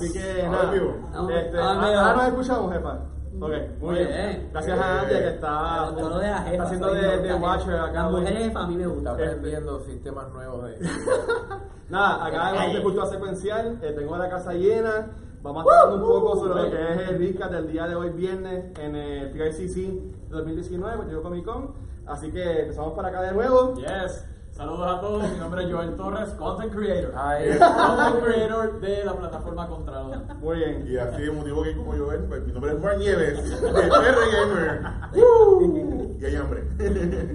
[0.00, 2.98] Así que Ahora nada, este, Ahora ah, ah, nos escuchamos, jefa.
[3.40, 4.08] Ok, muy bien.
[4.08, 4.48] bien.
[4.52, 7.74] Gracias a Andy que está, El tono de la jefa, está haciendo de, de Watcher
[7.74, 8.02] acá.
[8.02, 9.14] Las mujeres jefa a mí me Está gustan.
[9.14, 10.78] aprendiendo sistemas nuevos de.
[11.88, 13.78] Nada, acá vamos de cultura secuencial.
[13.82, 15.10] eh, tengo la casa llena.
[15.42, 17.94] Vamos a estar hablando un poco sobre lo que es el recap del día de
[17.94, 21.74] hoy, viernes, en el PICC 2019, Puerto Rico Comic Con.
[22.06, 23.74] Así que empezamos por acá de nuevo.
[23.76, 24.26] Yes.
[24.60, 27.14] Saludos a todos, mi nombre es Joel Torres, Content Creator.
[27.16, 27.48] Ay.
[27.58, 30.34] Content Creator de la plataforma Contralor.
[30.38, 30.86] Muy bien.
[30.86, 33.68] Y así de motivo que como yo ven, pues mi nombre es Juan Nieves, de
[33.70, 34.82] PR Gamer.
[35.14, 36.16] ¡Uh!
[36.20, 36.68] Y hay hambre.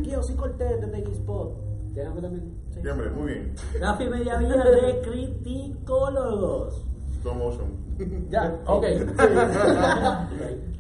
[0.04, 1.52] Yo sí corté desde G-Spot.
[1.96, 2.58] ¿Tienes hambre también?
[2.70, 2.80] Sí.
[2.84, 3.56] Y hambre, muy bien.
[3.82, 6.86] Rafi Mediavilla de Criticólogos.
[7.24, 8.30] Slow motion.
[8.30, 8.86] Ya, ok.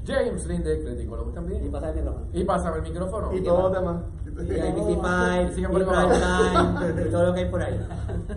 [0.05, 1.71] James Lynn de Criticólogos Y también.
[1.71, 2.27] pasa el micrófono.
[2.33, 3.33] Y pásame el micrófono.
[3.33, 3.97] Y todos los demás.
[4.35, 7.79] Y ABC5, Sigan y por ahí Prime Time, y todo lo que hay por ahí.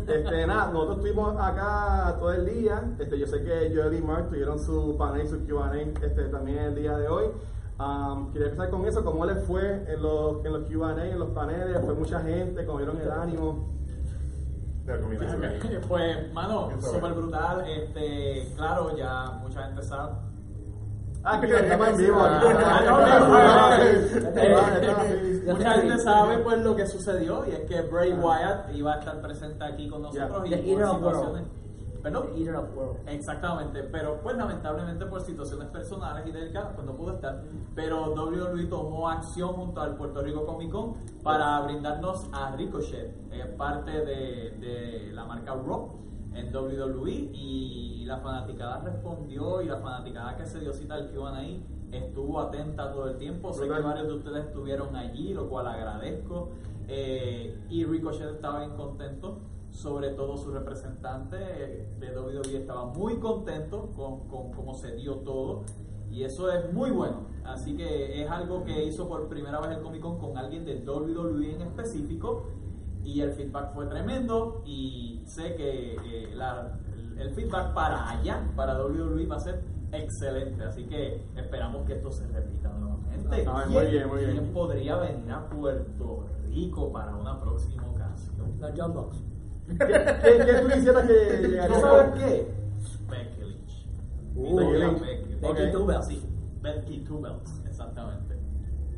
[0.06, 2.82] Este, nada, nosotros estuvimos acá todo el día.
[2.98, 6.58] Este, yo sé que Joel y Mark tuvieron su panel y su QA este, también
[6.58, 7.26] el día de hoy.
[7.80, 11.30] Um, quería empezar con eso, cómo les fue en los, en los QA, en los
[11.30, 13.68] paneles, fue mucha gente, cómo vieron el ánimo.
[15.86, 17.64] Pues, mano, súper brutal.
[17.68, 20.27] Este, claro, ya mucha gente sabe.
[21.30, 22.18] Ah, que estamos en vivo.
[25.46, 29.20] Mucha gente sabe pues lo que sucedió y es que Bray Wyatt iba a estar
[29.20, 30.58] presente aquí con nosotros Yeah.
[30.58, 31.16] y por of World.
[31.16, 31.48] situaciones.
[32.02, 32.26] Perdón.
[32.32, 33.08] The Eater of World.
[33.08, 37.42] Exactamente, pero pues lamentablemente por situaciones personales y delicadas pues no pudo estar.
[37.74, 43.54] Pero WWE tomó acción junto al Puerto Rico Comic Con para brindarnos a Ricochet, eh,
[43.58, 45.90] parte de, de la marca Raw
[46.34, 51.42] en WWE y la fanaticada respondió y la fanaticada que se dio cita al Q&A
[51.92, 53.52] estuvo atenta todo el tiempo.
[53.52, 56.50] Sé que varios de ustedes estuvieron allí, lo cual agradezco.
[56.88, 63.90] Eh, y Ricochet estaba bien contento, sobre todo su representante de WWE estaba muy contento
[63.94, 65.64] con, con cómo se dio todo.
[66.10, 67.26] Y eso es muy bueno.
[67.44, 70.76] Así que es algo que hizo por primera vez el Comic Con con alguien de
[70.76, 72.46] WWE en específico.
[73.08, 74.62] Y el feedback fue tremendo.
[74.66, 79.62] Y sé que eh, la- el- el feedback para allá, para WWE, va a ser
[79.92, 80.62] excelente.
[80.64, 83.44] Así que esperamos que esto se repita nuevamente.
[83.46, 84.30] Ah, muy ¿Quién- bien, muy bien.
[84.32, 88.54] ¿Quién podría venir a Puerto Rico para una próxima ocasión?
[88.60, 89.16] Los John Box.
[89.68, 91.80] ¿Qué, qué, qué tú quisieras que ¿Tú llegaría?
[91.80, 92.52] sabes qué?
[93.10, 93.86] Becky Lynch.
[94.36, 95.00] Uh, Becky Lynch.
[95.00, 95.34] Becky.
[95.34, 95.72] Becky Ok.
[95.72, 96.06] Two Bells.
[96.06, 96.22] Sí,
[96.62, 98.34] Becky Two Belts, exactamente.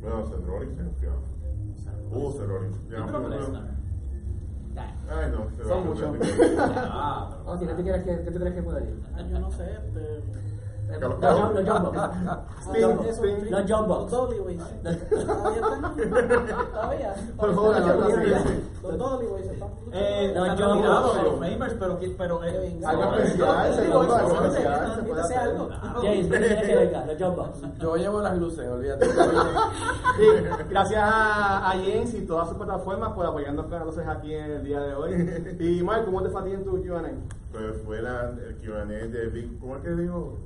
[0.01, 1.07] Bueno, Seth Rollins se.
[2.13, 2.77] Uh, Seth Rollins.
[2.87, 3.29] Y Ya, Brock bueno.
[3.29, 3.63] Lesnar.
[3.63, 4.70] Ya.
[5.09, 5.39] Ay, no.
[5.67, 6.09] Son muchos.
[6.57, 9.03] Ah, pero- Vamos, si ¿qué tú crees que, qué tú crees que puede ir?
[9.15, 10.21] Ah, yo no sé, este.
[10.99, 11.31] Carlos Los
[13.69, 14.61] los Dollyways.
[16.73, 17.15] Todavía.
[17.37, 17.75] Por favor.
[18.83, 19.69] Los Dollyways están.
[19.93, 22.81] Eh, Los Famers, pero, que- pero eh.
[22.85, 23.73] Algo especial,
[27.35, 27.49] Box.
[27.79, 29.07] Yo llevo las luces, olvídate.
[30.21, 30.27] Sí,
[30.69, 34.63] gracias a, a James y todas sus plataformas por apoyarnos con nosotros aquí en el
[34.63, 35.11] día de hoy.
[35.59, 37.01] Y Mark, ¿cómo te fue a ti en tu Q&A?
[37.51, 39.59] Pues fue la, el Q&A de Big...
[39.59, 40.37] ¿Cómo es que dijo?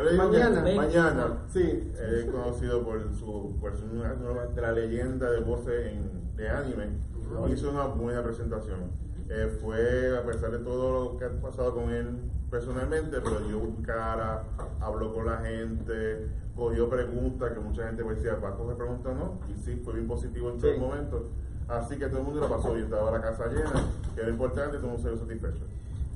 [0.00, 0.64] Él dijo Mañana.
[0.76, 1.26] Mañana.
[1.48, 1.92] Sí.
[1.94, 4.14] Es conocido por su por una
[4.46, 6.86] de la leyenda de voces en, de anime.
[7.50, 8.90] Hizo una buena presentación.
[9.34, 12.18] Eh, fue, a pesar de todo lo que ha pasado con él
[12.50, 14.44] personalmente, pero dio cara,
[14.78, 19.10] habló con la gente, cogió preguntas que mucha gente me decía, ¿va a coger preguntas
[19.10, 19.38] o no?
[19.48, 20.74] Y sí, fue bien positivo en todo Sí.
[20.76, 21.28] el momento.
[21.66, 23.72] Así que todo el mundo la pasó bien, estaba la casa llena,
[24.14, 25.64] que era importante, todo el mundo se vio satisfecho.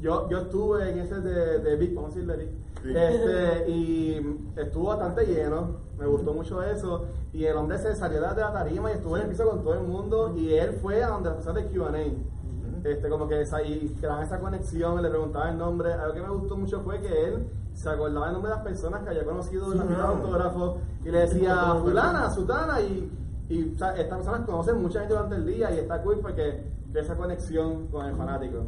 [0.03, 2.51] Yo, yo estuve en ese de, de Big, vamos a decirle Big.
[2.83, 2.93] Sí.
[2.95, 7.07] Este, y estuvo bastante lleno, me gustó mucho eso.
[7.33, 9.73] Y el hombre se salió de la tarima y estuvo en el piso con todo
[9.75, 10.35] el mundo.
[10.37, 11.91] Y él fue a donde las personas de QA.
[12.87, 15.93] Este, como que esa, y creaban esa conexión, le preguntaba el nombre.
[15.93, 19.03] Algo que me gustó mucho fue que él se acordaba el nombre de las personas
[19.03, 23.11] que había conocido en la fila de autógrafos y le decía fulana, sutana y,
[23.49, 26.65] y o sea, estas personas conocen mucha gente durante el día y está cool porque
[26.93, 28.67] crea esa conexión con el fanático.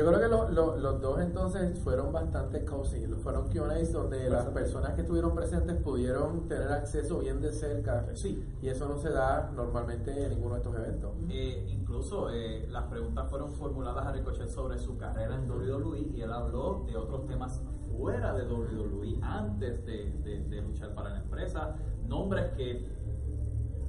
[0.00, 3.04] Yo creo que lo- lo- los dos entonces fueron bastante cozy.
[3.22, 8.06] Fueron Q&As donde las personas que estuvieron presentes pudieron tener acceso bien de cerca.
[8.14, 8.42] Sí.
[8.62, 11.12] Y eso no se da normalmente en ninguno de estos eventos.
[11.28, 16.22] Eh, incluso eh, las preguntas fueron formuladas a Ricochet sobre su carrera en WWE y
[16.22, 17.60] él habló de otros temas
[17.98, 21.74] fuera de WWE antes de, de- de luchar para la empresa,
[22.08, 22.88] nombres que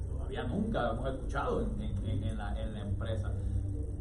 [0.10, 3.32] todavía nunca hemos escuchado en- en la, en la empresa.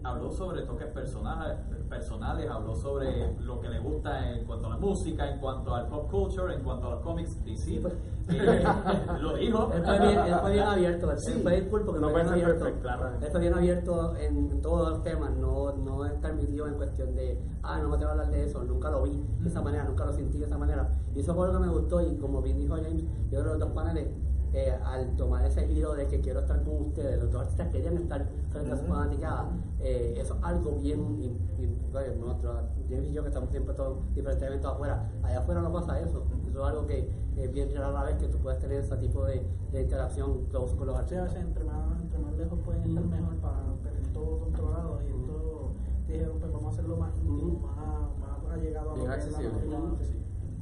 [0.02, 1.58] Habló sobre toques personales,
[1.88, 5.88] personales, habló sobre lo que le gusta en cuanto a las música, en cuanto al
[5.88, 7.94] pop culture, en cuanto a los cómics, DC, pues.
[8.31, 8.64] eh,
[9.20, 9.70] lo dijo.
[9.75, 11.32] Él fue bien, él fue bien abierto, él Sí.
[11.43, 12.64] fue bien cool porque No fue bien abierto.
[12.64, 13.11] perfect, claro.
[13.20, 17.38] Él fue bien abierto en todos los temas, no, no estar metido en cuestión de,
[17.62, 20.06] ah, no me tengo que hablar de eso, nunca lo vi de esa manera, nunca
[20.06, 20.88] lo sentí de esa manera.
[21.14, 23.49] Y eso fue lo que me gustó y como bien dijo James, yo creo que
[23.50, 24.08] los dos paneles,
[24.52, 27.97] eh, al tomar ese giro de que quiero estar con ustedes, los dos artistas querían
[27.99, 29.49] estar frente a su fanaticada,
[29.79, 31.26] eh, eso es algo bien, y,
[31.62, 32.56] y, oye, nosotros,
[32.88, 36.25] James y yo que estamos siempre todos diferentes eventos afuera, allá afuera no pasa eso,
[36.50, 39.43] eso es algo que es bien rara vez que tú puedes tener ese tipo de,
[39.73, 41.25] de interacción close con los Sí, a artistas.
[41.35, 45.70] veces entre más, entre más lejos pueden estar mejor para tener todo controlado y esto
[46.08, 49.43] dijeron pues vamos a hacerlo más íntimo, más, más allegado a lo que es la.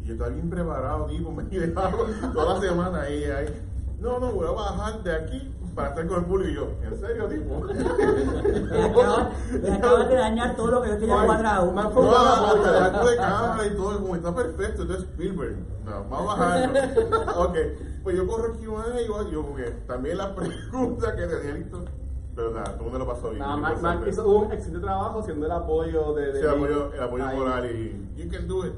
[0.02, 3.46] Y yo estaba bien preparado, tipo, me dejaron toda la semana ahí, ahí.
[4.00, 6.50] No, no, voy a bajar de aquí para estar con el público.
[6.50, 7.60] Y yo, ¿en serio, tipo?
[9.62, 11.72] Me acabas, de dañar todo lo que yo tenía Ay, cuadrado.
[11.72, 16.34] más No, el acto de cámara y todo, como está perfecto, entonces Spielberg, no, vamos
[16.34, 16.80] a bajarlo.
[17.44, 17.56] ok,
[18.02, 21.84] pues yo corro aquí y yo, yo porque también las preguntas que tenía listo,
[22.38, 23.40] pero nada, todo el mundo lo pasó bien.
[23.40, 24.10] Nada, interesante.
[24.10, 26.26] hizo un excelente trabajo siendo el apoyo de.
[26.26, 27.36] de Sí, el apoyo, el apoyo Ahí.
[27.36, 28.72] moral y you can do it.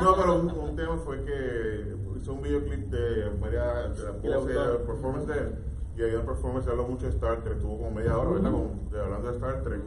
[0.00, 4.72] No, pero un, un tema fue que hizo un videoclip de varias de la gustó.
[4.72, 5.54] de performance de él.
[5.98, 8.50] Y había una performance, se habló mucho de Star Trek, estuvo como media hora, ¿verdad?
[8.50, 9.80] Con- de- hablando de Star Trek.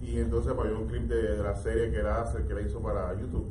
[0.00, 3.12] Y entonces había un clip de, de la serie que hace, que él hizo para
[3.18, 3.46] YouTube.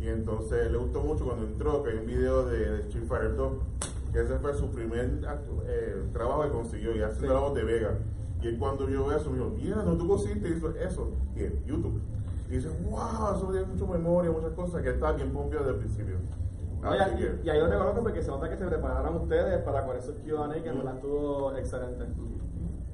[0.00, 3.36] Y entonces le gustó mucho cuando entró, que hay un video de, de Street Fighter
[3.36, 3.52] 2,
[4.14, 5.20] que ese fue su primer
[5.66, 7.34] eh, trabajo que consiguió, y haciendo Sí.
[7.34, 7.98] la voz de Vega.
[8.40, 11.10] Y él cuando yo veo eso, me dijo, mira, no, tú consiste hizo eso.
[11.34, 12.00] Y en YouTube.
[12.48, 15.76] Y dice, wow, eso tiene mucha memoria, muchas cosas, que estaba bien pompio desde el
[15.78, 16.16] principio.
[17.42, 20.14] Y, y ahí lo reconozco porque se nota que se prepararon ustedes para con esos
[20.16, 22.04] QA que en verdad estuvo excelente.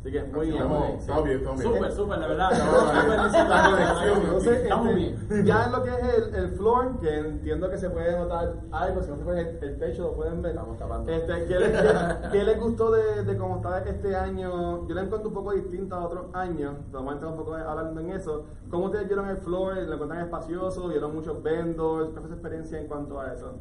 [0.01, 0.57] Así que muy bien.
[0.63, 0.99] Estamos, muy bien.
[1.01, 1.75] estamos bien, estamos bien.
[1.75, 2.51] Súper, súper, de verdad.
[4.25, 5.47] Entonces, Estamos este, bien.
[5.47, 9.03] ya en lo que es el, el floor, que entiendo que se puede notar algo,
[9.03, 10.53] si no se puede el, el techo, lo pueden ver.
[10.53, 11.13] Estamos tapando.
[11.13, 14.89] Este, ¿qué, les, qué- qué les gustó de, de cómo está este año?
[14.89, 18.01] Yo la encuentro un poco distinta a otros años, vamos a entrar un poco hablando
[18.01, 18.47] en eso.
[18.71, 19.77] ¿Cómo ustedes vieron el floor?
[19.77, 20.89] ¿Lo encuentran espacioso?
[20.89, 22.09] ¿Vieron muchos vendors?
[22.11, 23.53] ¿Cuál fue su experiencia en cuanto a eso?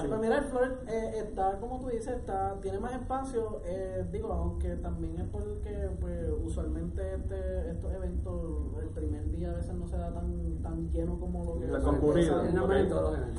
[0.07, 4.31] Pues mira, el Flor eh, está, como tú dices, está, tiene más espacio, eh, digo,
[4.31, 9.87] aunque también es porque pues, usualmente este, estos eventos, el primer día a veces no
[9.87, 12.43] se da tan, tan lleno como lo que La se concurrida.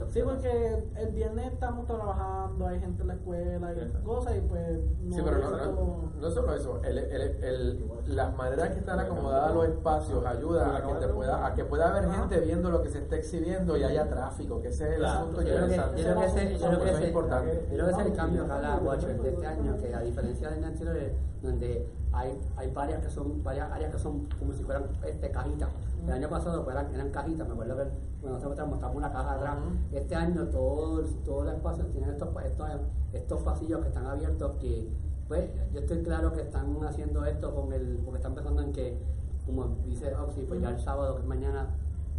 [0.08, 4.80] Sí, porque el viernes estamos trabajando, hay gente en la escuela y cosas, y pues
[5.02, 9.51] no Sí, pero no, no, solo eso, el, el, el, las maneras que están acomodadas
[9.54, 12.88] los espacios ayuda a que, te pueda, a que pueda haber gente viendo lo que
[12.90, 15.18] se está exhibiendo y haya tráfico, que ese es el Claro.
[15.20, 17.66] asunto Yo creo que, yo creo que ese, yo creo que Eso es ese- importante.
[17.70, 18.46] yo creo que ese es el cambio
[18.84, 20.96] Watcher de este año, que a diferencia del anterior,
[21.42, 25.68] donde hay, hay varias que son, varias áreas que son como si fueran este, cajitas.
[26.06, 27.84] El año pasado pues, eran, eran cajitas, me acuerdo que
[28.20, 29.56] cuando nosotros mostramos una caja atrás.
[29.92, 32.68] Este año todos todo los espacios tienen estos, estos,
[33.12, 34.88] estos pasillos que están abiertos que
[35.28, 38.98] pues yo estoy claro que están haciendo esto con el, porque están pensando en que,
[39.46, 41.70] como dice Oxy, pues ya el sábado que mañana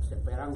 [0.08, 0.54] se esperan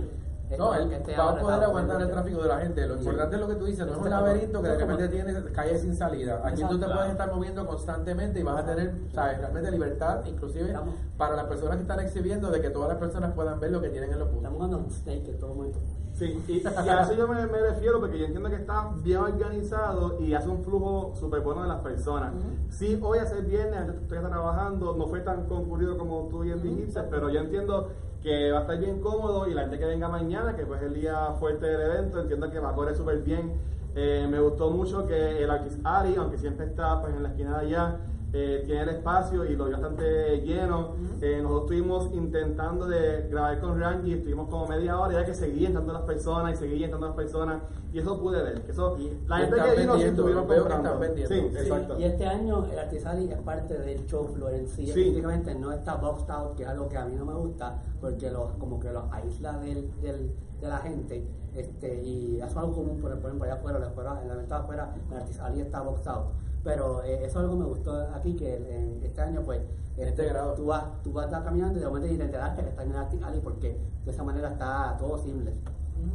[0.58, 2.88] No, esto, él que esté va a poder aguantar el tráfico de la gente.
[2.88, 3.00] Lo Sí.
[3.02, 5.44] importante es lo que tú dices, no es un Este laberinto que de repente tienes
[5.54, 6.42] calle sin salida.
[6.46, 10.68] Aquí tú te puedes estar moviendo constantemente y vas a tener, sabes, realmente libertad, inclusive
[10.68, 13.82] Estamos- para las personas que están exhibiendo, de que todas las personas puedan ver lo
[13.82, 14.44] que tienen en los puntos.
[14.46, 15.80] Estamos jugando un snake en todo momento.
[16.14, 19.20] Sí, y, y a eso yo me, me refiero porque yo entiendo que está bien
[19.20, 22.34] organizado y hace un flujo súper bueno de las personas.
[22.70, 27.02] Sí, hoy hace viernes, antes estoy trabajando, no fue tan concurrido como tú bien dijiste,
[27.12, 27.90] pero yo entiendo
[28.28, 30.88] que va a estar bien cómodo y la gente que venga mañana, que pues es
[30.88, 33.54] el día fuerte del evento, entiendo que va a correr súper bien.
[33.96, 37.58] Eh, me gustó mucho que el Arquis Ari, aunque siempre está pues en la esquina
[37.58, 37.96] de allá,
[38.34, 40.96] eh, tiene el espacio y lo vi bastante lleno.
[41.22, 45.68] Eh, nosotros estuvimos intentando de grabar con Rangi, estuvimos como media hora ya que seguían
[45.72, 47.62] entrando las personas y seguían entrando las personas
[47.94, 48.62] y eso pude ver.
[48.64, 51.04] que Eso, la Y gente están que vino sí vendiendo, estuvieron que comprando.
[51.04, 51.18] están.
[51.28, 52.00] Sí, Sí, exacto.
[52.00, 54.84] Y este año el Artisali es parte del show floor en sí.
[54.84, 54.90] Sí.
[54.90, 58.30] Específicamente no está boxed out, que es algo que a mí no me gusta, porque
[58.30, 61.26] los, como que los aísla del, del, de la gente.
[61.56, 64.64] Este, y eso es algo común, por ejemplo, allá afuera, la afuera, en la ventana
[64.64, 66.26] afuera, el Artisali está boxed out.
[66.68, 69.62] Pero eh, eso es algo que me gustó aquí, que en este año, pues,
[69.96, 70.54] este, Integrado.
[70.54, 73.40] tú vas, tú vas caminando y de momento te enteraste que está en el Artisali,
[73.40, 75.52] porque de esa manera está todo simple.
[75.52, 76.12] Ujú.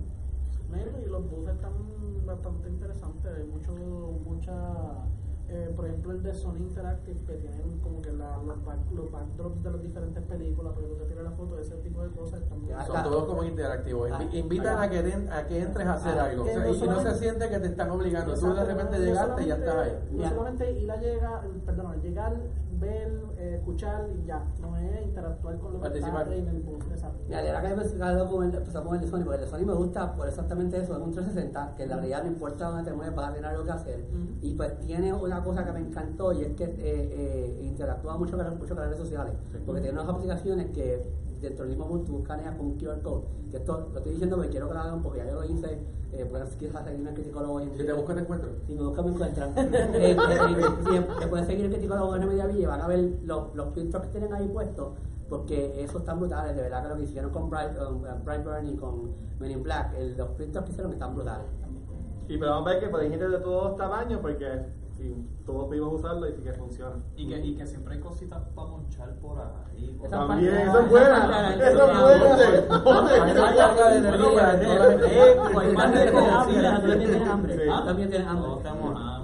[0.70, 1.72] Mira, y los buses están
[2.26, 3.32] bastante interesantes.
[3.34, 3.72] Hay mucho,
[4.26, 4.52] mucha,
[5.54, 9.10] eh, por ejemplo, el de Sony Interactive que tienen como que la, los, back- los
[9.12, 12.84] backdrops de las diferentes películas, pero te tiras la foto, ese tipo de cosas Ya
[12.86, 14.10] Son todos como interactivos.
[14.12, 16.42] Ah, Invitan a que, den- a que entres a hacer Ah, algo.
[16.44, 18.34] O sea, no y no se siente que te están obligando.
[18.34, 20.08] Tú de repente no llegaste y ya estás ahí.
[20.12, 22.36] No solamente ir a llegar, perdón, llegar,
[22.80, 23.21] ver,
[23.62, 24.44] escuchar y ya.
[24.60, 26.32] No es interactuar con lo que está Participar.
[26.32, 26.90] en el booth.
[26.90, 27.18] Exacto.
[27.26, 29.74] Mira, de verdad que con el, empezamos con el de Sony, porque el Sony me
[29.74, 32.96] gusta por exactamente eso, es un 360, que en la realidad no importa dónde te
[32.96, 34.04] mueves, vas a tener algo que hacer.
[34.40, 38.36] Y pues tiene una cosa que me encantó y es que eh, eh, interactúa mucho
[38.36, 41.02] con, mucho con las redes sociales, porque tiene unas aplicaciones que
[41.42, 44.36] dentro del mismo mundo tú escaneas con un QR code, que esto lo estoy diciendo
[44.36, 45.78] porque quiero que lo hagan porque ya yo lo hice,
[46.12, 48.50] eh, puedes quizás seguirme en Criticólogo en Si te buscas, te encuentro.
[48.66, 49.52] si me buscan me encuentran.
[49.56, 50.16] eh, eh,
[50.94, 53.74] eh, te pueden seguir el Criticólogo en Media Villa y van a ver los, los
[53.74, 54.88] filtros que tienen ahí puestos,
[55.28, 58.76] porque esos están brutales, de verdad que lo que hicieron con Bright, um, Brightburn y
[58.76, 61.46] con Men in Black, el- los filtros que hicieron están brutales.
[62.28, 64.46] Y podemos ver que pueden gente de todos tamaños porque
[65.02, 66.96] sí, todos pudimos usarlo y sí que funciona.
[67.16, 69.96] Y que, y que siempre hay cositas para monchar por ahí.
[69.98, 70.08] por.
[70.08, 73.32] También, eso es buena, eso es buena.
[75.74, 76.80] Más de comida.
[76.80, 77.68] también tienes hambre.
[77.70, 78.28] Ah, también tienes.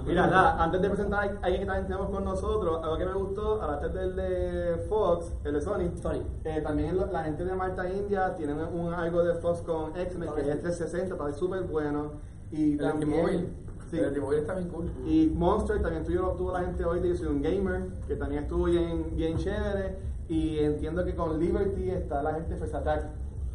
[0.05, 3.13] Mira, nada, antes de presentar a alguien que también tenemos con nosotros, algo que me
[3.13, 6.23] gustó, aparte del de Fox, el de Sony, Sony.
[6.45, 10.29] eh, también lo- la gente de Marta India tiene un, algo de Fox con X-Men
[10.33, 12.13] que es el 360, está súper bueno.
[12.51, 13.55] Y El también,
[13.89, 13.91] T-Mobile.
[13.91, 13.97] sí.
[13.99, 14.91] El T-Mobile está bien cool.
[15.05, 18.43] Y Monster también tuvo, tuvo la gente hoy de Yo Soy un Gamer, que también
[18.43, 19.97] estuvo bien, bien chévere.
[20.27, 23.05] Y entiendo que con Liberty está la gente de First Attack,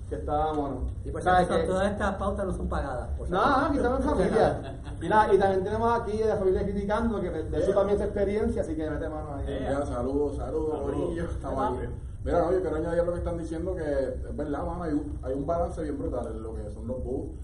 [0.08, 0.88] que está mono.
[1.04, 3.08] Y por todas estas pautas no son pagadas.
[3.16, 4.80] por No, aquí estamos en familia.
[5.00, 8.62] Mira, y también tenemos aquí de la familia criticando, que de eso también es experiencia,
[8.62, 9.46] así que mete mano ahí.
[9.86, 11.24] Saludos, saludos, Corillo.
[11.24, 11.86] Estamos aquí.
[12.24, 15.18] Mira, no, yo quiero añadir lo que están diciendo, que es verdad, mano, hay un,
[15.22, 17.34] hay un balance bien brutal en lo que son los booths.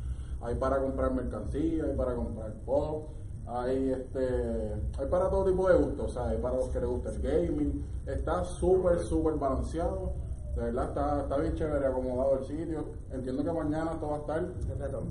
[0.42, 3.08] Hay para comprar mercancía, hay para comprar pop,
[3.46, 6.88] hay este hay para todo tipo de gustos, o sea, hay para los que les
[6.88, 7.84] gusta el gaming.
[8.06, 10.12] Está súper, súper balanceado.
[10.56, 12.84] De verdad, está, está bien chévere acomodado el sitio.
[13.12, 14.44] Entiendo que mañana todo va a estar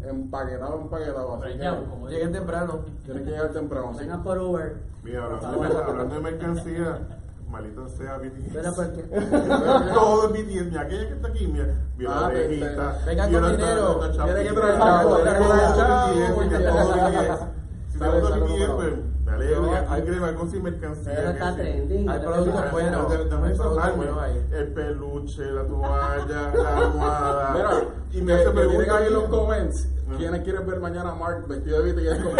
[0.10, 1.34] empaquetado, empaquetado.
[1.36, 2.80] Así Preñado, que como Lleguen temprano.
[3.06, 3.92] tienen que llegar temprano.
[3.98, 4.78] Vengan por Uber.
[5.02, 7.19] Mira, hablando de mercancía,
[7.50, 8.54] malito sea BTS.
[8.54, 8.74] Pero
[9.94, 10.66] Todo es BTS.
[10.70, 11.66] Mira, aquella que está aquí, mira,
[11.98, 12.98] vio Ah, la orejita,
[13.30, 17.50] vio con la- dinero, la- la tiene que traer chavo, tiene que todo todo.
[17.92, 18.94] Si te gusta BTS, pues
[19.26, 21.14] dale, hay hay- que le con sin mercancía.
[21.16, 21.58] Pero que está sí.
[21.60, 22.10] trending.
[22.10, 23.12] Hay productos buenos.
[23.12, 23.98] dame- dame Hay esa productos parte.
[23.98, 24.48] buenos ahí.
[24.52, 27.52] El peluche, la toalla, la almohada.
[27.54, 27.70] Mira,
[28.12, 29.88] y me hace preguntas ahí en los comments.
[30.18, 32.36] ¿Quiénes quieren ver mañana a Mark vestido de Eso es con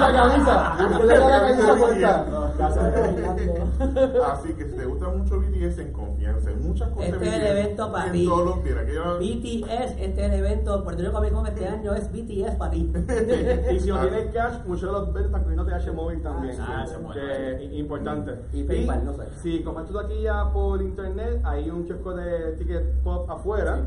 [0.00, 0.76] la camisa.
[4.32, 7.08] Así que si te gusta mucho BTS, en confianza, en muchas cosas.
[7.12, 8.26] Este es el evento para ti.
[8.26, 12.90] BTS, este es el evento, Puerto Rico Comic Con este año es BTS para ti.
[13.72, 14.02] Y si no Ah.
[14.08, 16.56] tienes cash, muchos de los ventas están cogiendo TH móvil también.
[16.60, 18.34] Ah, que es importante.
[18.52, 19.22] Y PayPal, no sé.
[19.42, 23.80] Si compras tú aquí ya por internet, hay un kiosco de ticket pop afuera.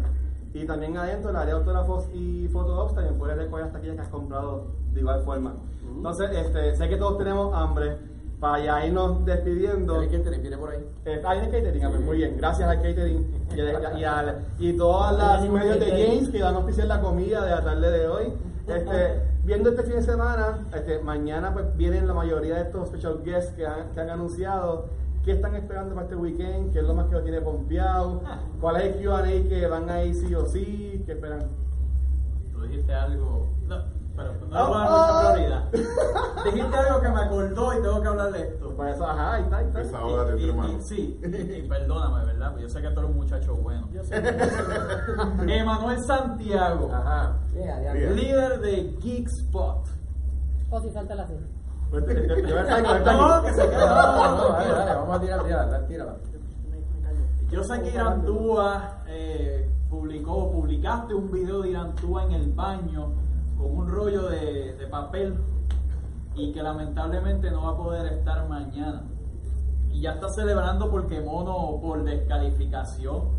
[0.54, 4.02] Y también adentro, el área de autógrafos y fotodocs, también puedes recoger hasta aquellas que
[4.04, 5.54] has comprado de igual forma.
[5.96, 7.98] Entonces, este, sé que todos tenemos hambre.
[8.40, 10.00] Para ya irnos despidiendo.
[10.10, 10.38] ¿Quién quiere?
[10.40, 10.86] Viene por ahí.
[11.06, 12.36] Eh, hay en el catering, muy bien.
[12.38, 16.56] Gracias al catering y, a- y, al- y todas las medios de James que van
[16.56, 18.34] a oficiar la comida de la tarde de hoy.
[18.68, 23.22] Este, viendo este fin de semana, este, mañana pues vienen la mayoría de estos special
[23.24, 24.88] guests que han, que han anunciado.
[25.24, 26.74] ¿Qué están esperando para este weekend?
[26.74, 28.22] ¿Qué es lo más que lo tiene pompeado?
[28.60, 31.02] ¿Cuál es el Q&A que van a ir sí o sí?
[31.06, 31.48] ¿Qué esperan?
[32.52, 33.48] Tú dijiste algo.
[33.68, 33.78] No,
[34.18, 35.08] pero no Ah, le voy a dar ah.
[35.08, 36.44] mucha prioridad.
[36.54, 38.76] dijiste algo que me acordó y tengo que hablar de esto.
[38.76, 39.80] Por eso, ajá, ahí está, ahí está.
[39.80, 40.82] Desahógate, Y- hermano.
[40.82, 42.50] sí, y, y perdóname, ¿verdad?
[42.52, 43.88] Porque Yo sé que tú eres un muchacho bueno.
[43.94, 44.16] Yo sé.
[45.48, 47.38] Emanuel Santiago, Ajá.
[47.54, 47.94] Yeah, yeah.
[47.94, 48.16] Bien.
[48.16, 49.88] líder de Geek Spot.
[50.70, 51.48] O si falta la cena.
[51.94, 53.78] Pues, yo- No, que se quede.
[53.78, 56.16] No, no, vamos a tirar, tírala, tírala.
[57.64, 63.12] Sé que Irantúa eh, publicó, publicaste un video de Irantúa en el baño
[63.60, 65.38] con un rollo de, de papel
[66.34, 69.04] y que lamentablemente no va a poder estar mañana.
[69.92, 73.30] Y ya está celebrando porque Mono por descalificación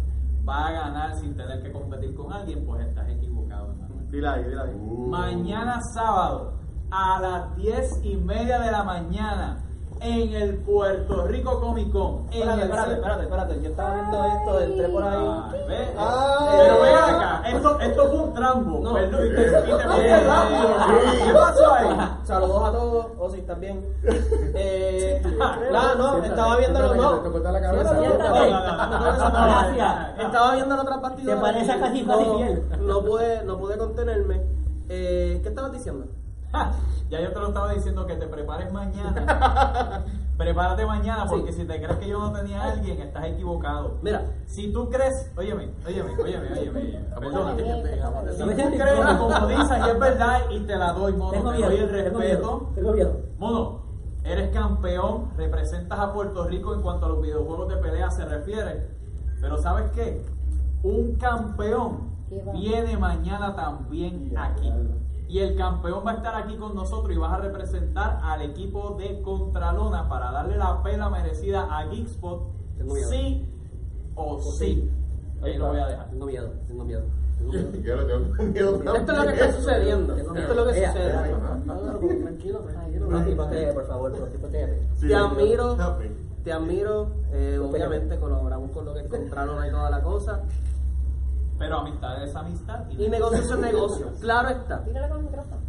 [0.49, 3.75] va a ganar sin tener que competir con alguien, pues estás equivocado.
[4.13, 4.75] Dile ahí, dile ahí.
[4.77, 5.09] Uh.
[5.09, 6.53] Mañana sábado
[6.97, 9.59] a las diez y media de la mañana
[10.01, 12.27] en el Puerto Rico Comic Con.
[12.31, 13.63] Espérate, espérate, espérate, espérate.
[13.63, 15.17] Yo estaba viendo esto del tres por ahí.
[15.27, 16.49] Ah, ve, Ah.
[16.53, 18.81] pero ven acá, esto, esto fue un trambo.
[18.81, 18.93] No.
[18.93, 20.69] Perdón, y te, y te fuiste Eh, rápido.
[21.11, 21.19] sí.
[21.27, 21.89] ¿Qué pasó ahí?
[22.25, 23.85] Saludos a todos, o si estás bien.
[24.57, 25.23] Eh,
[25.99, 27.27] no, estaba viéndolo, no.
[30.21, 31.35] Estaba viendo otras partidas.
[31.37, 32.03] Te parece casi.
[32.03, 34.43] No pude, no pude contenerme.
[34.89, 36.07] Eh, ¿Qué estabas diciendo?
[37.11, 40.05] Ya yo te lo estaba diciendo que te prepares mañana.
[40.39, 43.99] Prepárate mañana porque si te crees que yo no tenía a alguien, estás equivocado.
[44.03, 46.81] Mira, Si tú crees, óyeme, óyeme, óyeme, óyeme,
[47.21, 47.63] perdóname.
[48.33, 51.57] Si tú crees, como dices, y es verdad, y te la doy, mono, Tengo te
[51.59, 52.59] miedo, doy el tengo respeto.
[52.59, 53.21] miedo, tengo miedo.
[53.39, 53.83] Mono,
[54.25, 58.89] eres campeón, representas a Puerto Rico en cuanto a los videojuegos de pelea se refiere.
[59.41, 60.25] Pero ¿sabes qué?
[60.83, 62.11] Un campeón
[62.55, 64.73] viene mañana también aquí.
[65.29, 68.97] Y el campeón va a estar aquí con nosotros y vas a representar al equipo
[68.99, 72.43] de Contralona para darle la pela merecida a Geekspot.
[72.77, 73.09] Tengo miedo.
[73.11, 73.51] Sí
[74.17, 74.91] o sí.
[75.43, 76.11] Ahí lo voy a dejar.
[76.11, 77.03] Tengo miedo, tengo miedo.
[77.39, 77.83] Tengo miedo.
[77.83, 80.17] Yo le tengo miedo Esto es lo que está sucediendo.
[80.17, 81.13] Esto es lo que sucede.
[82.23, 83.07] Tranquilo, tranquilo.
[83.07, 84.13] No, por favor,
[84.97, 85.77] sí, Te admiro.
[86.45, 90.43] Te admiro, eh, obviamente colaboramos con lo que es Contralona y toda la cosa.
[91.59, 92.81] Pero amistad es amistad.
[92.91, 94.83] Y negocio es negocio, claro está.
[94.85, 95.61] Tírale con el micrófono.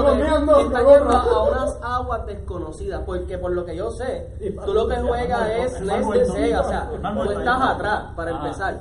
[0.00, 5.80] A unas aguas desconocidas, porque por lo que yo sé, tú lo que juegas es
[5.80, 8.36] NES de Sega, o sea, tú estás atrás, para Ah.
[8.36, 8.78] empezar.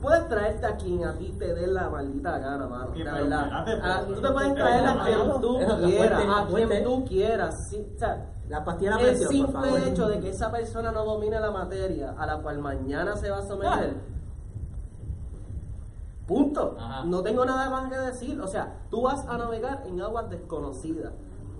[0.00, 2.88] Puedes traerte a quien a ti te dé la maldita gana, mano.
[2.92, 3.48] Pero verdad.
[3.82, 7.68] Ah, Tú te puedes traer a quien tú la quieras, la a quien tú quieras.
[7.70, 9.80] sí, o sea, La pastilla de el presión, simple favor.
[9.80, 13.38] hecho de que esa persona no domine la materia a la cual mañana se va
[13.38, 13.96] a someter.
[16.26, 16.76] Punto.
[16.78, 17.04] Ajá.
[17.04, 18.40] No tengo nada más que decir.
[18.40, 21.12] O sea, tú vas a navegar en aguas desconocidas.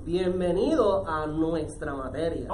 [0.04, 2.46] Bienvenido a nuestra materia.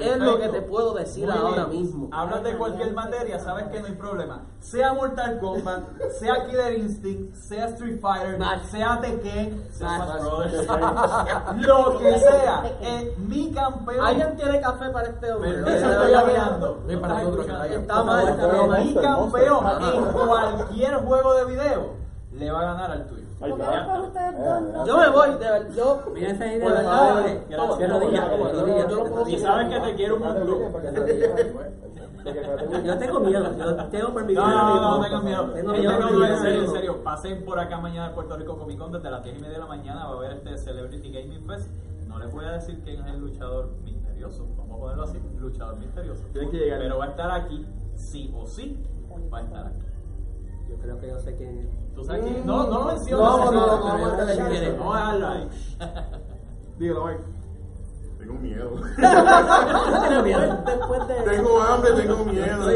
[0.00, 1.82] Es lo que te puedo decir Muy ahora bien.
[1.82, 2.08] mismo.
[2.10, 4.46] Hablas de cualquier materia, sabes que no hay problema.
[4.60, 5.82] Sea Mortal Kombat,
[6.18, 8.62] sea Killer Instinct, sea Street Fighter, Smash.
[8.70, 10.06] sea Tekken, sea
[11.58, 12.62] lo que sea.
[12.80, 14.02] Eh, mi campeón.
[14.02, 15.50] ¿Alguien tiene café para este hombre?
[15.50, 15.64] Está
[16.96, 18.84] mal, está Monster, mal.
[18.84, 22.05] Mi campeón en cualquier juego de video
[22.38, 23.22] le va a ganar al tuyo.
[23.40, 24.62] Ahí ¿Por ustedes dos?
[24.62, 24.86] no?
[24.86, 25.68] Yo me voy, de verdad.
[25.76, 26.96] Yo, Mira esa idea, Por ¿verdad?
[26.96, 27.56] favor, Gracias.
[27.58, 30.46] toma, De puedo Y sabes que te quiero un montón.
[32.84, 34.48] Yo tengo miedo, yo tengo permitido.
[34.48, 35.44] No, no, no, no tengan miedo.
[35.52, 36.24] Tengo miedo.
[36.26, 37.04] en serio, en serio.
[37.04, 39.58] Pasen por acá mañana en Puerto Rico Comic Con desde las 10 y media de
[39.60, 40.06] la mañana.
[40.06, 41.70] Va a haber este Celebrity Gaming Fest.
[42.08, 44.44] No les voy a decir quién es el luchador misterioso.
[44.56, 46.24] Vamos a ponerlo así: luchador misterioso.
[46.32, 46.80] Tienen que llegar.
[46.80, 48.84] Pero va a estar aquí, sí o sí.
[49.32, 49.86] Va a estar aquí.
[50.68, 51.94] Yo creo que yo sé quién es.
[51.94, 52.44] ¿Tú sabes quién?
[52.46, 53.26] No, no lo menciones.
[53.26, 54.72] No, no, no, no, Vamos no, a no, dejarlo ahí.
[54.76, 55.48] no, Vamos a dejarlo ahí.
[56.78, 57.20] Dígalo, Mike.
[58.18, 58.70] Tengo miedo.
[60.08, 60.58] Tengo miedo.
[60.66, 61.14] después de.
[61.30, 62.66] tengo hambre, tengo miedo.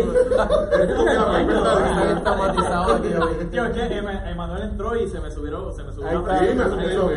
[3.51, 6.69] Tío, es que Ema- Emanuel entró y se me subieron, se me subió Ahí la
[6.69, 7.11] presión.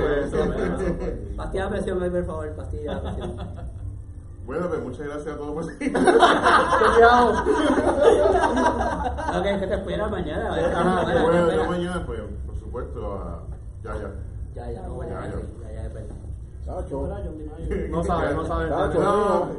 [1.37, 3.37] Pastilla de presión, por favor, pastilla de presión.
[4.45, 5.93] Bueno, pues muchas gracias a todos por seguir.
[9.35, 10.53] Ok, que te espera mañana.
[10.53, 13.43] a ver, Ajá, espera, Bueno, yo mañana, pues, por supuesto, a...
[13.83, 14.11] ya, ya.
[14.55, 15.31] Ya, ya, no, ya, ya,
[15.63, 16.15] ya, ya, es verdad.
[16.65, 17.09] Chacho.
[17.89, 18.69] No sabe, no sabe.
[18.69, 19.49] Chacho, No,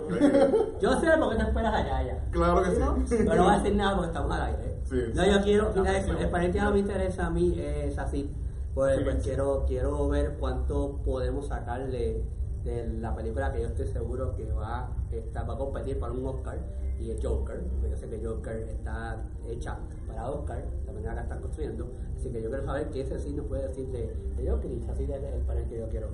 [0.80, 2.24] Yo sé por qué te esperas allá, ya.
[2.30, 3.16] claro que sí.
[3.24, 4.78] Pero no voy a decir nada porque estamos al aire.
[4.84, 4.96] Sí.
[5.14, 8.32] No, yo quiero, mira, el, el paréntesis no me interesa a mí, es así.
[8.74, 12.22] Pues, pues quiero, quiero ver cuánto podemos sacarle
[12.64, 16.26] de la película que yo estoy seguro que va, está, va a competir para un
[16.26, 16.58] Oscar
[16.98, 17.62] y es Joker.
[17.62, 21.88] porque Yo sé que Joker está hecha para Oscar, también acá están construyendo.
[22.16, 24.82] Así que yo quiero saber qué ese sí nos puede decir de, de Joker y
[24.88, 26.08] así es el panel que yo quiero.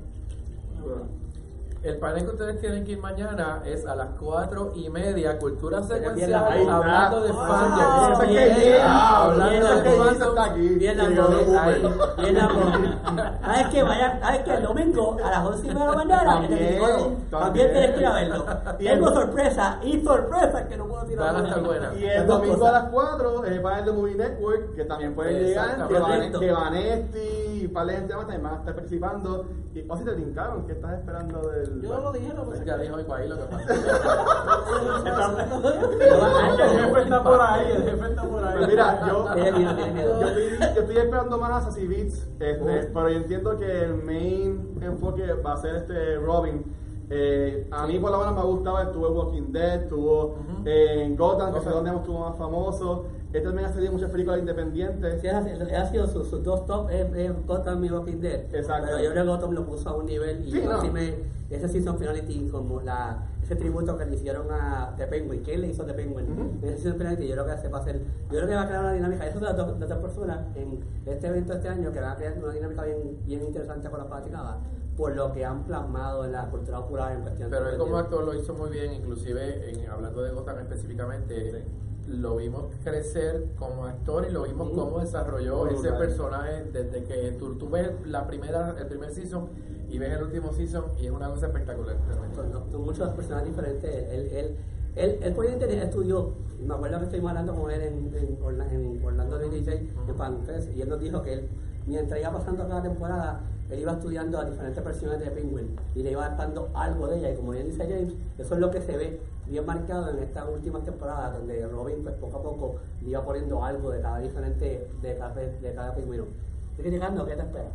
[1.82, 5.82] El panel que ustedes tienen que ir mañana es a las cuatro y media, cultura
[5.82, 8.28] secuencial, hablando de Ah, fandom.
[8.28, 8.82] bien, bien.
[8.82, 10.68] hablando Bien, de aquí.
[10.74, 12.16] Bien, preocupes.
[12.18, 12.72] bien, amor.
[13.42, 13.82] ¿Sabes qué?
[13.82, 14.54] Vaya, ¿sabes qué?
[14.54, 17.30] El domingo a las 11 y media de la mañana, También, en el psicólogo, también
[17.30, 17.70] también.
[17.72, 18.44] tienes que ir a verlo.
[18.78, 21.96] Tengo sorpresa y sorpresa que no puedo Van a estar buenas.
[21.96, 25.38] Y el domingo a las 4 es el panel de Movie Network, que también pueden
[25.42, 26.38] llegar, que, Exactamente.
[27.60, 29.46] Que Vanetti y un par de gente más estar participando.
[29.74, 31.80] Y o si te brincaron, ¿qué estás esperando del...?
[31.82, 33.74] Yo no lo dije, lo que Ya dijo ahí lo que pasa.
[36.64, 38.56] El jefe está por ahí, el jefe está por ahí.
[38.56, 43.16] Pues mira, yo, yo, estoy, yo estoy esperando más a Sassy Beats, este, pero yo
[43.16, 46.64] entiendo que el main enfoque va a ser este Robin.
[47.12, 51.52] Eh, a mí por lo menos me gustaba, estuvo en Walking Dead, estuvo en Gotham,
[51.52, 53.06] que es donde estuvo más famoso.
[53.32, 55.20] Este también ha salido muchas películas independientes.
[55.20, 58.52] Sí, ha, ha sido sus sus dos top es, es Gotham y Walking Dead.
[58.52, 58.86] Exacto.
[58.88, 60.80] Pero yo creo que Gotham lo puso a un nivel y Sí, no.
[60.80, 61.14] sí me,
[61.48, 65.68] ese season finality como la ese tributo que le hicieron a The Penguin, ¿quién le
[65.68, 66.26] hizo The Penguin?
[66.30, 66.66] Ujú.
[66.66, 68.66] Ese season finality yo creo que se va a hacer, yo creo que va a
[68.66, 71.68] crear una dinámica, eso de las dos, de las dos personas en este evento este
[71.68, 74.56] año que va a crear una dinámica bien, bien interesante con las platicadas
[74.96, 77.96] por lo que han plasmado en la cultura popular en cuestión Pero de él como
[77.96, 81.64] actor lo hizo muy bien, inclusive en, hablando de Gotham específicamente,
[82.10, 84.74] lo vimos crecer como actor y lo vimos Sí.
[84.74, 89.48] cómo desarrolló ese personaje desde que tú, tú ves la primera, el primer season
[89.88, 91.96] y ves el último season y es una cosa espectacular.
[92.34, 93.90] son, son muchas personas diferentes.
[93.90, 94.56] Él, él,
[94.96, 99.04] él, él por internet estudió, me acuerdo que estuvimos hablando con él en, en, en
[99.04, 101.48] Orlando de DJ, en FanFest, y él nos dijo que él,
[101.86, 103.40] mientras iba pasando cada temporada,
[103.70, 107.32] él iba estudiando a diferentes versiones de Penguin y le iba adaptando algo de ella.
[107.32, 110.48] Y como bien dice James, eso es lo que se ve bien marcado en estas
[110.48, 114.88] últimas temporadas, donde Robin pues, poco a poco le iba poniendo algo de cada diferente,
[115.02, 116.24] de cada, de cada pingüino.
[116.76, 117.70] Criticando, ¿qué te espera?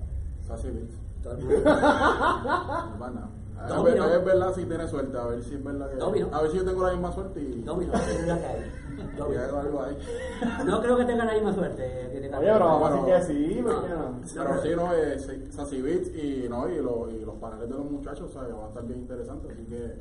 [0.47, 0.95] Beats.
[1.23, 1.63] Todo el mundo.
[3.57, 3.63] Va.
[3.63, 4.03] A ver, Domino.
[4.03, 5.95] a ver, es verdad si tiene suerte, a ver si es verdad que.
[5.97, 6.29] Domino.
[6.31, 7.61] A ver si yo tengo la misma suerte y.
[7.61, 8.49] Domino, es la que
[9.85, 9.97] ahí.
[10.65, 12.07] No creo que tenga la misma suerte.
[12.11, 12.37] criticando.
[12.39, 13.63] Oye, pero vamos a que sí.
[14.35, 17.85] Pero sí, no, eh, Sassy Beats y, no, y, los, y los paneles de los
[17.89, 18.53] muchachos, ¿sabes?
[18.53, 19.95] Van a estar bien interesantes, así que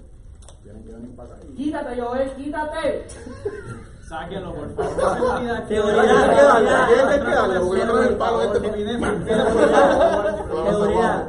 [0.62, 1.38] tienen que venir para acá.
[1.56, 3.06] Quítate, Joel, quítate.
[4.08, 4.94] Sáquenlo, por favor.
[4.94, 6.88] Que- Seguridad, Seguridad, seguridad.
[6.88, 8.58] ¿Qué te yo no el palo este.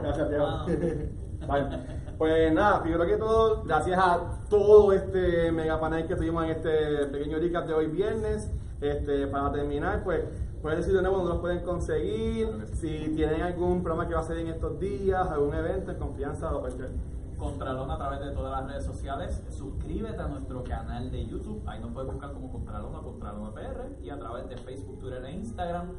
[0.01, 1.47] Gracias.
[1.47, 1.95] Vale.
[2.17, 7.07] Pues nada, primero que todo, gracias a todo este mega panel que tuvimos en este
[7.07, 8.49] pequeño recap de hoy viernes.
[8.79, 10.23] Este, para terminar, pues
[10.61, 14.23] pueden decir de nuevo dónde los pueden conseguir, si tienen algún programa que va a
[14.23, 16.91] ser en estos días, algún evento, en confianza, lo pueden hacer.
[17.37, 19.43] Contralón a través de todas las redes sociales.
[19.49, 21.61] Suscríbete a nuestro canal de YouTube.
[21.67, 24.01] Ahí nos puedes buscar como Contralón o Contralón PR.
[24.01, 25.89] Y a través de Facebook, Twitter e Instagram.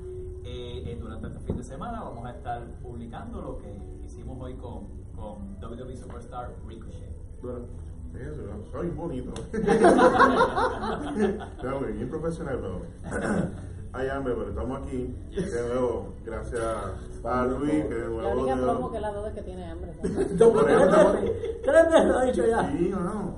[0.48, 4.54] Eh, eh, durante este fin de semana vamos a estar publicando lo que hicimos hoy
[4.54, 7.10] con, con WWE Superstar Ricochet.
[8.14, 9.32] Eso, soy bonito.
[11.60, 12.82] Que bien profesional, pero.
[13.92, 15.16] Ay, hambre, pero estamos aquí.
[15.30, 16.62] De nuevo, gracias
[17.24, 19.94] a Luis, que de La única promo que la duda es que tiene hambre.
[20.00, 20.52] Eso,
[21.64, 22.70] Tres veces lo he dicho ya.
[22.70, 23.36] Sí, no, no.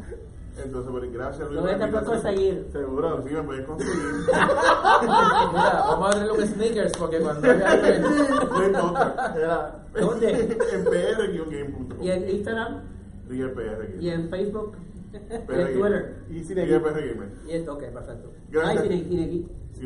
[0.65, 1.55] Entonces, pues, gracias Luis.
[1.55, 2.67] Lo voy a por conseguir.
[2.73, 3.23] Seguro.
[3.27, 3.95] Sí, me puedes conseguir.
[5.03, 7.77] Mira, vamos a darle un sneakers porque cuando haya
[10.01, 10.59] ¿Dónde?
[10.73, 12.03] En pr-game.com.
[12.03, 12.83] ¿Y en Instagram?
[13.29, 14.77] PR ¿Y en Facebook?
[15.13, 16.17] ¿Y PR en Twitter?
[16.29, 17.29] Y PR Gamer.
[17.47, 18.33] Y en, ok, perfecto.
[18.51, 18.83] Gracias.
[18.83, 18.89] Ay,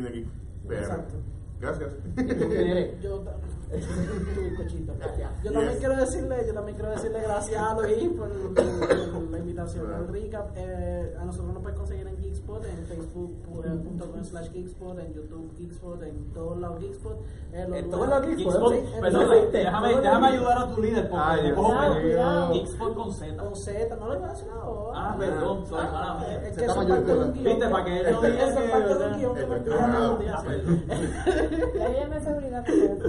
[0.07, 0.27] aquí.
[0.67, 0.75] PR.
[0.75, 1.15] Exacto.
[1.63, 1.89] Gracias.
[2.17, 3.01] ¿Y tú quién eres?
[3.01, 3.35] Yo, ta-
[4.35, 4.93] tu bizcochito.
[4.99, 5.31] Gracias.
[5.43, 5.79] Yo también Yes.
[5.79, 10.03] quiero decirle, yo también quiero decirle gracias a Luis por, por la invitación Claro.
[10.05, 10.51] al recap.
[10.55, 16.03] Eh, a nosotros nos pueden conseguir en Geekspot, en facebook.com slash Geekspot, en YouTube Geekspot,
[16.03, 17.17] en todos lados Geekspot.
[17.53, 21.23] Eh, los En todos lados Geekspot, Perdón, todos- déjame, déjame ayudar a tu líder porque
[21.25, 22.53] Ay, Dios cojo.
[22.53, 23.37] Geekspot con Z.
[23.43, 24.91] Con Z, no le voy a decir ahora.
[24.95, 26.43] Ah, perdón, soy mala mía.
[26.47, 27.43] Es que es parte de un guion.
[27.43, 30.19] Viste, para que es parte de un guion que me Estoy dando
[31.53, 31.57] Ah.
[31.73, 32.99] Gracias, gracias, gracias.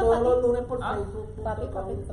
[0.00, 0.94] Todos los lunes por Ah.
[0.96, 1.28] Facebook.
[1.42, 2.12] Papi, papi, te.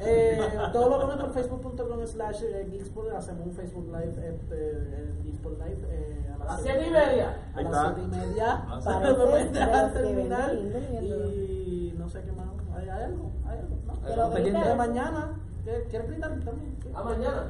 [0.00, 0.40] Eh,
[0.72, 5.58] todos los lunes por facebook.com slash eh, Geekspot hacemos un Facebook Live, este, el Geekspot
[5.58, 7.36] Live eh, a las siete y media.
[7.54, 7.94] A las está.
[7.94, 8.64] siete y media.
[8.84, 10.54] Parece Lo voy a de los dejar que terminar.
[10.54, 12.46] Y no sé qué más.
[12.76, 13.30] ¿Hay, algo?
[13.46, 13.76] ¿Hay algo?
[13.86, 13.92] ¿No?
[14.06, 14.30] Pero
[14.76, 15.34] mañana.
[15.68, 16.76] ¿Qué- ¿Quieres gritar también?
[16.82, 16.88] Sí.
[16.94, 17.42] A mañana.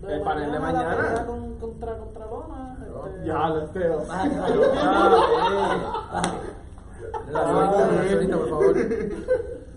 [0.00, 1.26] De El panel de mañana.
[1.26, 2.78] con, contra, contra Lona.
[2.80, 3.60] este, Ya, lo
[8.38, 8.76] por favor.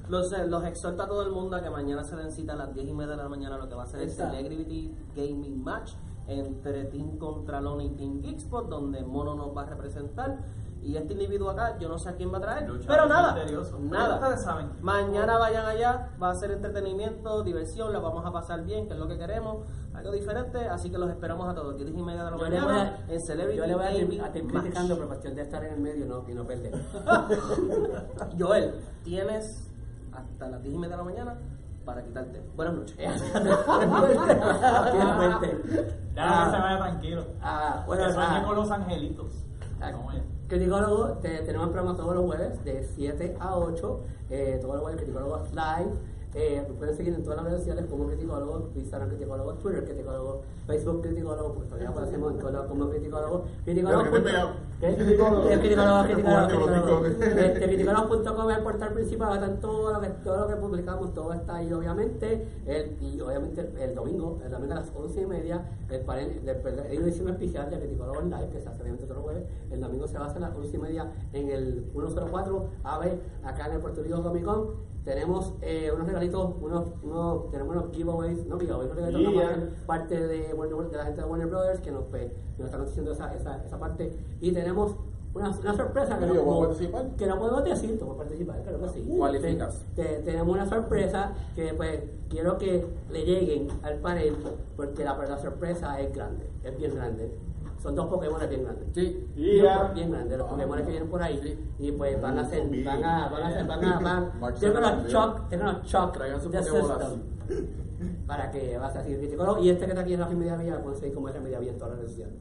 [0.07, 2.73] Los, los exhorto a todo el mundo a que mañana se den cita a las
[2.73, 4.09] 10 y media de la mañana lo que va a ser el.
[4.09, 5.91] Celebrity Gaming Match
[6.27, 10.37] entre Team Contralón y Team Geekspot donde Mono nos va a representar
[10.83, 13.33] y este individuo acá yo no sé a quién va a traer Luchador pero nada
[13.35, 13.77] misterioso.
[13.79, 14.69] nada Ustedes saben.
[14.81, 18.99] mañana vayan allá va a ser entretenimiento diversión la vamos a pasar bien que es
[18.99, 19.57] lo que queremos
[19.93, 22.59] algo diferente así que los esperamos a todos 10 y media de la Yo le
[22.61, 24.31] voy mañana a, en Celebrity yo le voy a, a Match.
[24.47, 26.73] criticando por cuestión de estar en el medio y no, y no perder.
[28.39, 29.69] Joel, tienes
[30.13, 31.37] hasta las 10 y media de la mañana
[31.85, 32.41] para quitarte.
[32.55, 32.97] Buenas noches.
[33.33, 35.61] Bien fuerte.
[36.15, 37.25] Ya que se vaya tranquilo.
[37.41, 39.45] Ah, bueno, que sueñe ah, con los angelitos.
[39.79, 40.21] ah, No, eh.
[40.51, 44.83] Criticólogo, te- tenemos el programa todos los jueves de 7 a 8, eh, todos los
[44.83, 45.91] jueves Criticólogo Live.
[46.33, 50.41] Eh, nos pueden seguir en todas las redes sociales como Criticólogo, Instagram Criticólogo, Twitter Criticólogo,
[50.65, 53.43] Facebook Criticólogo, porque todavía aparecemos en todos lados como Criticólogo.
[53.65, 54.03] Criticólogo.
[54.79, 54.95] ¿Qué?
[54.95, 56.03] Criticólogo, criticólogo,
[57.59, 61.73] Criticólogo.com es el portal principal, todo lo que, todo lo que publicamos, todo está ahí
[61.73, 62.47] obviamente.
[62.65, 66.41] El, y obviamente el, el domingo, el domingo a las 11 y media, el panel,
[66.89, 69.43] hay una edición especial de Criticólogo Live que se hace obviamente todos los jueves.
[69.69, 73.19] El domingo se va a hacer a las 11 y media en el 104 AB,
[73.43, 74.91] acá en el Puerto Rico Comic Con.
[75.03, 79.11] Tenemos eh, unos regalitos, unos, unos, tenemos unos giveaways, no giveaways, que Yeah.
[79.11, 82.31] vamos a hacer parte de, Warner- de la gente de Warner Brothers que nos, pues,
[82.57, 84.15] nos están haciendo esa, esa, esa parte.
[84.39, 84.95] Y tenemos
[85.33, 88.17] una, una sorpresa que Pero no, yo, ¿puedo podemos- que no podemos decir, tú puedes
[88.19, 89.05] participar, claro que sí.
[89.17, 89.85] Cualificas.
[89.95, 94.35] Te- te- tenemos una sorpresa que pues quiero que le lleguen al panel
[94.75, 97.31] porque la, la sorpresa es grande, es bien grande.
[97.81, 98.87] Son dos Pokémon bien grandes.
[98.93, 99.27] Sí.
[99.35, 99.91] Yeah.
[99.95, 101.73] Bien grandes, los Pokémon que vienen por ahí.
[101.79, 102.85] Y pues van a ser, Bien.
[102.85, 103.99] van a, van a ser, van a,
[104.39, 105.03] van, they're gonna
[105.49, 105.81] they're gonna
[106.51, 107.09] the Pokébolas.
[107.09, 107.67] system.
[108.27, 109.57] Para que vas a seguir crítico.
[109.59, 111.71] Y este que está aquí en la media vía, pueden seguir como es media vía
[111.71, 112.35] en todas las redes sociales.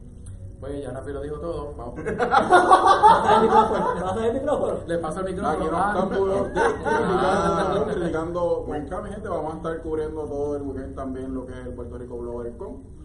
[0.60, 1.72] Pues ya Rafi lo dijo todo.
[1.74, 1.94] Vamos.
[1.94, 3.94] ¿Te vas a dar el micrófono?
[3.94, 4.74] ¿Te vas a dar el micrófono?
[4.86, 5.70] Le paso el Aquí micrófono.
[5.70, 5.92] no Ah.
[5.94, 7.84] están puro- Ah.
[9.10, 9.28] gente.
[9.28, 12.56] Vamos a estar cubriendo todo el weekend también lo que es el Puerto Rico Blogger
[12.58, 13.00] Con.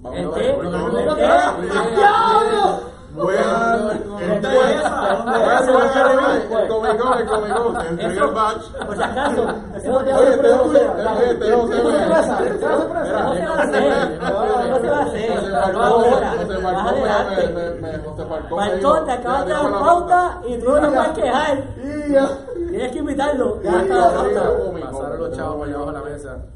[0.00, 0.40] Vamos ¿El a qué?
[0.40, 0.54] ver.
[0.66, 1.64] ¿El a ver.
[1.64, 2.96] ¿El ¡Diablo!
[3.16, 4.04] Buenas.
[4.04, 4.90] ¿Dónde Este- es esa?
[4.90, 5.72] ¿Dónde Buenas, es esa?
[5.72, 6.36] buenas, buenas.
[6.36, 7.76] El Comic Con, el Comic Con.
[7.76, 8.64] El primer batch.
[8.86, 9.42] Por si acaso.
[9.46, 10.78] No te a no se
[14.88, 15.34] va a hacer.
[15.34, 15.72] No se va a.
[15.72, 15.78] No
[16.44, 21.64] se a a Falcón, te acabas de dar pauta y tú no te puedes quejar.
[22.68, 23.62] Tienes que invitarlo.
[23.62, 23.94] Ya, está
[25.28, 26.46] los chavos por debajo de la mesa.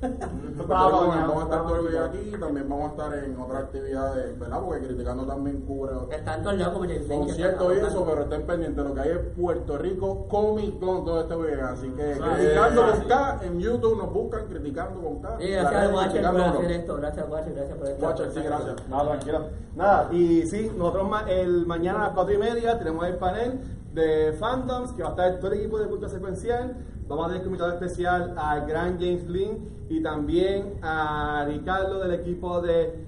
[0.66, 4.38] Vamos, vamos a estar todo el día aquí, también vamos a estar en otras actividades,
[4.38, 4.60] ¿verdad?
[4.64, 8.84] Porque criticando también cubre Está en todos James Lynch, conciertos y eso, pero estén pendientes,
[8.84, 12.82] lo que hay es Puerto Rico Comic Con todo este weekend, así que Ah, criticando
[12.86, 13.06] con sí.
[13.08, 15.36] K, en YouTube nos buscan criticando con K.
[15.38, 16.96] Gracias Watcher por hacer esto.
[16.96, 18.06] Gracias, Watcher, gracias por esto.
[18.06, 18.88] Watcher, sí, gracias.
[18.88, 19.40] No, tranquilo.
[19.76, 23.60] Nada, y sí, nosotros ma- el mañana a las 4 y media tenemos el panel
[23.92, 26.76] de fandoms que va a estar todo el equipo de culto secuencial.
[27.10, 32.14] Vamos a tener como invitado especial al gran James Lynn y también a Ricardo del
[32.14, 33.04] equipo de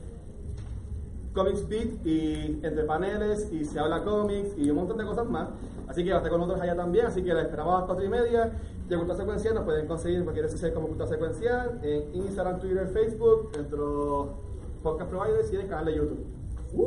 [1.33, 5.51] Comics Beat y entre paneles y se habla cómics y un montón de cosas más.
[5.87, 7.87] Así que va a estar con nosotros allá también, así que la esperamos a las
[7.87, 8.53] 4 y media.
[8.89, 12.89] De Cultura Secuencial nos pueden conseguir en cualquier social como Cultura Secuencial, en Instagram, Twitter,
[12.89, 14.35] Facebook, nuestro
[14.83, 16.27] podcast providers y en el canal de YouTube.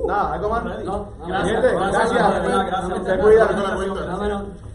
[0.05, 0.83] Nada, ¿algo más?
[0.83, 1.61] No, gracias.
[1.61, 2.11] gracias.
[2.11, 3.07] Gracias, gracias.
[3.07, 4.74] Se cuidan.